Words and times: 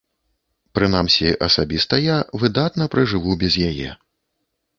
Прынамсі, 0.77 1.29
асабіста 1.47 1.95
я 2.05 2.15
выдатна 2.45 2.89
пражыву 2.97 3.37
без 3.45 3.53
яе. 3.69 3.89